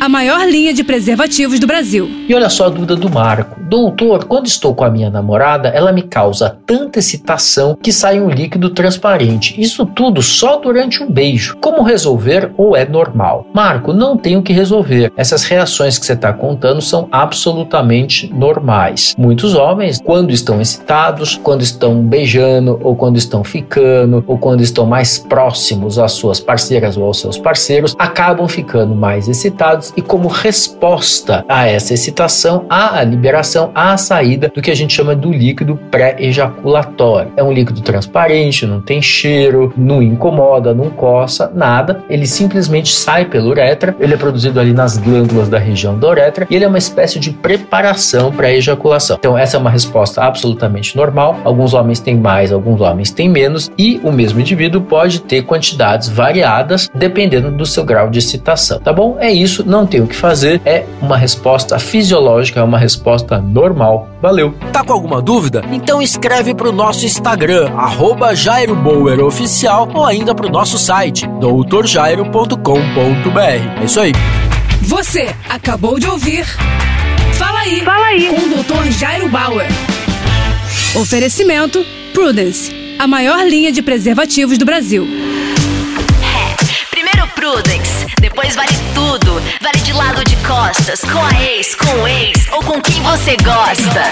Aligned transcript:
a 0.00 0.08
maior 0.08 0.46
linha 0.46 0.72
de 0.72 0.84
preservativos 0.84 1.58
do 1.58 1.66
Brasil. 1.66 2.08
E 2.28 2.34
olha 2.34 2.48
só 2.48 2.66
a 2.66 2.68
dúvida 2.68 2.96
do 2.96 3.10
Marco. 3.10 3.60
Doutor, 3.60 4.24
quando 4.24 4.46
estou 4.46 4.74
com 4.74 4.84
a 4.84 4.90
minha 4.90 5.10
namorada, 5.10 5.68
ela 5.68 5.90
me 5.90 6.02
causa 6.02 6.56
tanta 6.64 7.00
excitação 7.00 7.76
que 7.82 7.92
sai 7.92 8.20
um 8.20 8.30
líquido 8.30 8.70
transparente. 8.70 9.60
Isso 9.60 9.84
tudo 9.84 10.22
só 10.22 10.58
durante 10.58 11.02
um 11.02 11.10
beijo. 11.10 11.56
Como 11.56 11.82
resolver 11.82 12.52
ou 12.56 12.76
é 12.76 12.86
normal? 12.86 13.46
Marco, 13.52 13.92
não 13.92 14.16
tem 14.16 14.36
o 14.36 14.42
que 14.42 14.52
resolver. 14.52 15.12
Essas 15.16 15.44
reações 15.44 15.98
que 15.98 16.06
você 16.06 16.12
está 16.12 16.32
contando 16.32 16.80
são 16.80 17.08
absolutamente 17.10 18.32
normais. 18.32 19.14
Muitos 19.18 19.54
homens, 19.54 20.00
quando 20.04 20.30
estão 20.30 20.60
excitados, 20.60 21.40
quando 21.42 21.62
estão 21.62 22.02
beijando, 22.02 22.78
ou 22.82 22.94
quando 22.94 23.16
estão 23.16 23.42
ficando, 23.42 24.22
ou 24.26 24.38
quando 24.38 24.60
estão 24.60 24.86
mais 24.86 25.18
próximos 25.18 25.98
às 25.98 26.12
suas 26.12 26.38
parceiras 26.38 26.96
ou 26.96 27.04
aos 27.04 27.18
seus 27.18 27.38
parceiros, 27.38 27.96
acabam 27.98 28.46
ficando 28.46 28.94
mais 28.94 29.26
excitados 29.28 29.85
e 29.96 30.02
como 30.02 30.28
resposta 30.28 31.44
a 31.48 31.66
essa 31.66 31.94
excitação, 31.94 32.64
há 32.68 32.98
a 32.98 33.04
liberação, 33.04 33.70
há 33.74 33.92
a 33.92 33.96
saída 33.96 34.50
do 34.54 34.62
que 34.62 34.70
a 34.70 34.74
gente 34.74 34.94
chama 34.94 35.14
do 35.14 35.30
líquido 35.30 35.78
pré-ejaculatório. 35.90 37.32
É 37.36 37.42
um 37.42 37.52
líquido 37.52 37.80
transparente, 37.80 38.66
não 38.66 38.80
tem 38.80 39.02
cheiro, 39.02 39.72
não 39.76 40.02
incomoda, 40.02 40.74
não 40.74 40.90
coça, 40.90 41.50
nada. 41.54 42.02
Ele 42.08 42.26
simplesmente 42.26 42.92
sai 42.92 43.24
pela 43.26 43.48
uretra, 43.48 43.94
ele 44.00 44.14
é 44.14 44.16
produzido 44.16 44.60
ali 44.60 44.72
nas 44.72 44.96
glândulas 44.96 45.48
da 45.48 45.58
região 45.58 45.98
da 45.98 46.08
uretra 46.08 46.46
e 46.48 46.54
ele 46.54 46.64
é 46.64 46.68
uma 46.68 46.78
espécie 46.78 47.18
de 47.18 47.30
preparação 47.30 48.32
para 48.32 48.48
a 48.48 48.52
ejaculação. 48.52 49.16
Então 49.18 49.36
essa 49.36 49.56
é 49.56 49.60
uma 49.60 49.70
resposta 49.70 50.22
absolutamente 50.22 50.96
normal. 50.96 51.38
Alguns 51.44 51.74
homens 51.74 52.00
têm 52.00 52.16
mais, 52.16 52.52
alguns 52.52 52.80
homens 52.80 53.10
têm 53.10 53.28
menos 53.28 53.70
e 53.78 54.00
o 54.02 54.12
mesmo 54.12 54.40
indivíduo 54.40 54.80
pode 54.80 55.20
ter 55.20 55.42
quantidades 55.42 56.08
variadas 56.08 56.90
dependendo 56.94 57.50
do 57.50 57.66
seu 57.66 57.84
grau 57.84 58.08
de 58.08 58.18
excitação, 58.18 58.78
tá 58.78 58.92
bom? 58.92 59.16
É 59.18 59.30
isso, 59.30 59.64
não 59.66 59.75
tem 59.84 60.00
o 60.00 60.06
que 60.06 60.14
fazer, 60.14 60.60
é 60.64 60.84
uma 61.02 61.16
resposta 61.16 61.78
fisiológica, 61.78 62.60
é 62.60 62.62
uma 62.62 62.78
resposta 62.78 63.38
normal. 63.38 64.08
Valeu! 64.22 64.54
Tá 64.72 64.84
com 64.84 64.92
alguma 64.92 65.20
dúvida? 65.20 65.62
Então 65.72 66.00
escreve 66.00 66.54
pro 66.54 66.72
nosso 66.72 67.04
Instagram, 67.04 67.70
arroba 67.76 68.34
Jairo 68.34 68.76
Bauer 68.76 69.20
Oficial, 69.24 69.88
ou 69.92 70.04
ainda 70.04 70.34
pro 70.34 70.48
nosso 70.48 70.78
site, 70.78 71.26
doutorjairo.com.br. 71.40 73.80
É 73.80 73.84
isso 73.84 74.00
aí. 74.00 74.12
Você 74.82 75.28
acabou 75.50 75.98
de 75.98 76.06
ouvir 76.06 76.44
Fala 77.34 77.60
aí, 77.60 77.80
Fala 77.82 78.06
aí. 78.06 78.28
com 78.28 78.36
o 78.36 78.62
Dr. 78.62 78.90
Jairo 78.92 79.28
Bauer. 79.28 79.66
Oferecimento 80.94 81.84
Prudence, 82.14 82.72
a 82.98 83.06
maior 83.06 83.44
linha 83.46 83.70
de 83.70 83.82
preservativos 83.82 84.56
do 84.56 84.64
Brasil. 84.64 85.06
É, 86.22 86.86
primeiro 86.90 87.26
Prudence, 87.34 88.06
depois 88.20 88.54
vale. 88.56 88.70
Vale 89.60 89.80
de 89.82 89.92
lado 89.92 90.22
de 90.24 90.36
costas, 90.36 91.00
com 91.00 91.18
a 91.18 91.42
ex, 91.42 91.74
com 91.74 92.02
o 92.02 92.08
ex 92.08 92.46
ou 92.52 92.62
com 92.62 92.80
quem 92.82 93.02
você 93.02 93.36
gosta. 93.38 94.02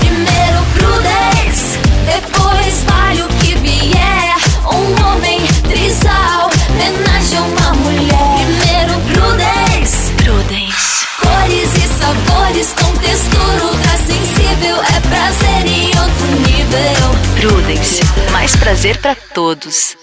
Primeiro 0.00 0.64
Prudence, 0.72 1.78
depois 2.06 2.84
vale 2.84 3.22
o 3.22 3.28
que 3.28 3.54
vier. 3.56 4.34
Um 4.64 5.04
homem 5.04 5.46
trisal, 5.68 6.48
homenagem 6.70 7.38
a 7.38 7.42
uma 7.42 7.74
mulher. 7.74 8.46
Primeiro 8.46 8.94
Prudence, 9.12 10.12
Prudence. 10.14 11.06
Cores 11.20 11.74
e 11.74 11.88
sabores 11.98 12.72
com 12.72 12.90
textura 12.98 13.64
ultra 13.64 13.96
sensível. 13.98 14.76
É 14.76 15.00
prazer 15.08 15.66
em 15.66 15.88
outro 15.98 16.26
nível. 16.48 17.18
Prudence, 17.40 18.00
mais 18.32 18.56
prazer 18.56 18.96
para 18.98 19.14
todos. 19.34 19.98